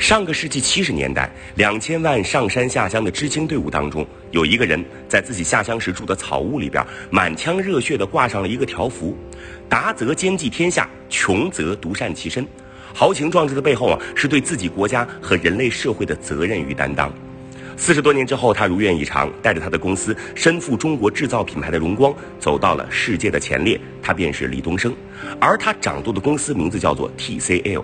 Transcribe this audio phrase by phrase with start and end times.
[0.00, 9.14] 上个世纪七十年代，两千万上山下乡的知青队伍当中，有一个人在自己下乡时住的草屋里边，满腔热血的挂上了一个条幅
[9.68, 12.44] ：“达则兼济天下，穷则独善其身。”
[12.94, 17.12] 豪情壮志的背后啊，是对自己国家和人类社会的责任与担当。
[17.80, 23.80] 四十多年之后，他如愿以偿，带着他的公司身负中国制造品牌的荣光，走到了世界的前列。
[24.02, 24.94] 他便是李东生，
[25.40, 27.82] 而他掌舵的公司名字叫做 TCL。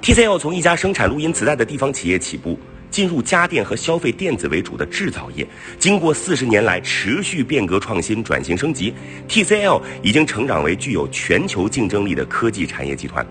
[0.00, 2.58] TCL 从一家生产录音磁带的地方企业起步，
[2.90, 5.46] 进入家电和消费电子为主的制造业。
[5.78, 8.94] 经过四十年来持续变革创新、转型升级
[9.28, 13.24] ，TCL 已经成长为具有全球竞争力的科技产业集团。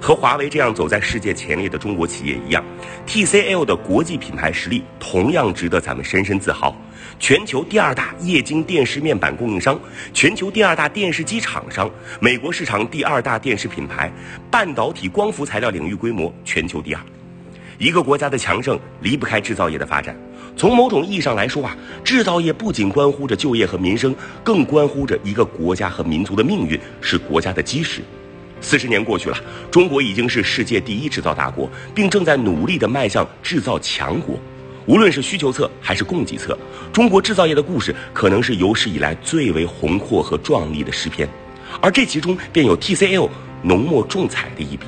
[0.00, 2.64] 和华为这样走在世界前列的中国企业一样
[3.06, 6.74] ，TCL 的国际品牌实力同样值得咱们深深自豪。
[7.18, 9.78] 全球第二大液晶电视面板供应商，
[10.12, 11.90] 全球第二大电视机厂商，
[12.20, 14.12] 美国市场第二大电视品牌，
[14.50, 17.00] 半导体光伏材料领域规模全球第二。
[17.78, 20.16] 一个国家的强盛离不开制造业的发展。
[20.56, 28.02] 从某种意义上来说啊，制造业不仅关乎着就业和民生，更关乎着一个国家和民族的命运，是国家的基石。
[28.60, 29.36] 四十年过去了，
[29.70, 34.38] 中国已经是世界第一制造大国，并正在努力地迈向制造强国。
[34.86, 36.56] 无论是需求侧还是供给侧，
[36.92, 41.28] 中国制造业的故事可能是有史以来最为宏阔和壮丽的诗篇，
[41.80, 43.28] 而这其中便有 TCL
[43.62, 44.86] 浓墨重彩的一笔。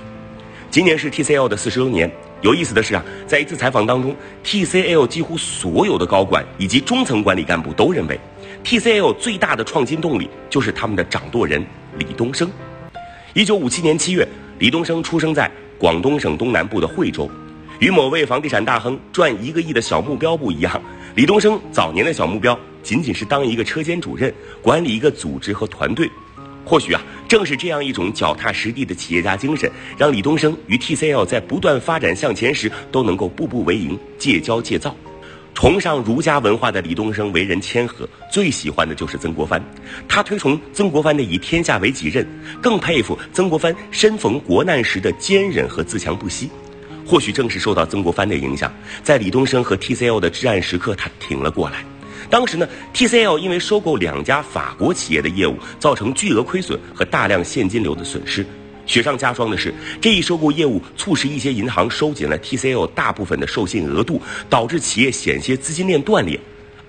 [0.70, 2.10] 今年是 TCL 的四十周年。
[2.40, 8.16] 有意思的是啊，在一次采访当中，TCL 几乎所有的高管以及中层管理干部都认为
[8.62, 11.66] ，TCL 最大的创新动力就是他们的掌舵人
[11.98, 12.48] 李东生。
[13.34, 14.26] 一九五七年七月，
[14.58, 17.30] 李东生出生在广东省东南部的惠州。
[17.78, 20.82] 与某位房地产大亨赚一个亿的小目标不一样，
[21.14, 26.10] 李东生早年的小目标仅仅是当一个车间主任，管理一个组织和团队。
[26.64, 34.96] 或许啊，正是这样一种脚踏实地的企业家精神，让李东生与 TCL 在不断发展向前时都能够步步为营，戒骄戒躁。
[35.60, 39.60] 崇尚儒家文化的李东生为人谦和，最喜欢的就是曾国藩。
[40.06, 42.24] 他推崇曾国藩的以天下为己任，
[42.62, 46.48] 更佩服曾国藩身逢国难时的坚忍和自强不息。
[47.04, 51.84] 或许正是受到曾国藩的影响，在李东生和 TCL 的至暗时刻，他挺了过来。
[52.30, 52.64] 当时呢
[52.94, 58.46] ，TCL 因为收购两家法国企业的业务，造成巨额亏损和大量现金流的损失。
[58.88, 66.40] 雪上加霜的是，这一收购业务促使一些银行收紧了 TCL 大部分的授信额度，导致企业险些资金链断裂。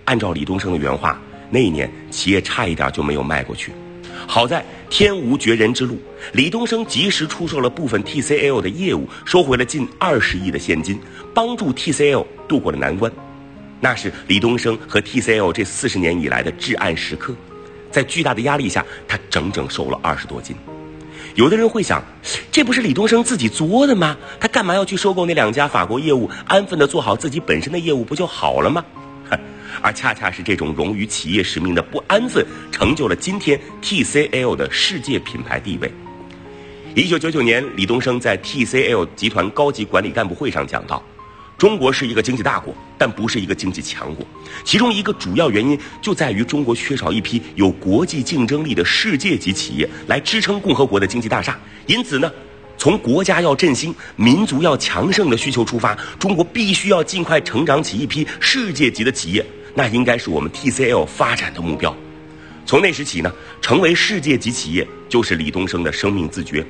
[0.05, 1.21] 按照李东生的原话，
[1.51, 3.73] 那一年企业差一点就没有卖过去。
[4.25, 5.99] 好在天无绝人之路，
[6.31, 10.97] 李东生及时出售了部分 TCL 的业务，收回了近二十亿的现金，
[11.33, 13.11] 帮助 TCL 渡过了难关。
[13.81, 17.35] 那是李东生和 TCL 这四十年以来的至暗时刻，
[17.91, 20.55] 在巨大的压力下，他整整瘦了二十多斤。
[21.39, 22.03] 有的人会想，
[22.51, 24.17] 这不是李东生自己作的吗？
[24.41, 28.83] 他干嘛要去收购那两家法国业务，安分的做好自己本身的业务不就好了吗？
[29.81, 35.89] 而恰恰是这种融于企业使命的不安分，成就了今天 TCL 的世界品牌地位。
[36.93, 41.01] 一九九九年，李东生在 TCL 集团高级管理干部会上讲到
[41.59, 44.25] ：“中国是一个经济大国，但不是一个经济强国。
[44.63, 51.59] 其中一个主要原因就在于中国缺少一批有国际竞争力的世界级企业来支撑共和国的经济大厦。
[51.85, 52.31] 因此呢，
[52.77, 59.45] 从国家要振兴、民族要强盛的需求出发，中国必须要尽快成长起一批世界级的企业。”
[59.75, 61.93] 那应该是我们 TCL 发展的目标。
[62.65, 63.29] 从那时起呢，
[63.61, 66.65] 成为世界级企业就是李东生的生命自觉。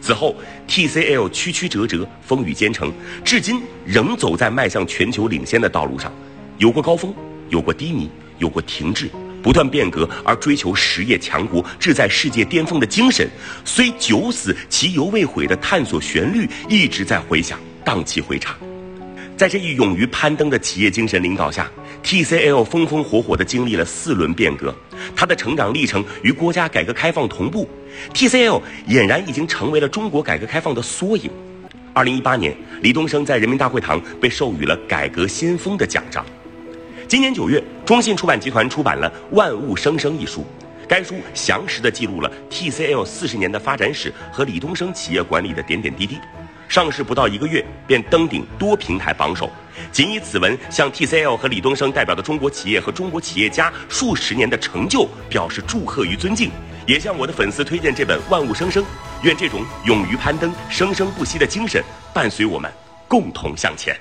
[0.00, 0.34] 此后
[0.66, 2.92] ，TCL 曲曲折折，风雨兼程，
[3.24, 6.12] 至今仍走在迈向全球领先的道路上。
[6.58, 7.14] 有过高峰，
[7.48, 9.10] 有过低迷，有过停滞，
[9.42, 13.28] 不断变革而追求实业强国、志在世界巅峰的精神，
[13.64, 18.56] 虽九死其犹未悔的探索旋律一直在回响，荡气回肠。
[19.36, 21.70] 在这一勇于攀登的企业精神领导下
[22.02, 24.74] ，TCL 风风火火地经历了四轮变革，
[25.14, 27.68] 它的成长历程与国家改革开放同步
[28.12, 31.30] ，TCL 俨然已经成为了中国改革开放的缩影。
[31.92, 36.24] 二零一八年，李东生在人民大会堂被授予了“改革先锋”的奖章。
[37.08, 40.46] 今年九月，中信出版集团出版了《万物生生》一书，
[40.86, 46.18] 该书详实地记录了 TCL 四十年的发展史和李东生企业管理的点点滴滴。
[46.70, 49.50] 上市不到一个月，便登顶多平台榜首，
[49.90, 56.48] 仅以此文向 TCL 和李东生代表的中国企业和中国企业家数十年的成就表示祝贺与尊敬，
[56.86, 58.84] 也向我的粉丝推荐这本《万物生生》，
[59.24, 61.82] 愿这种勇于攀登、生生不息的精神
[62.14, 62.70] 伴随我们
[63.08, 63.98] 共同向前。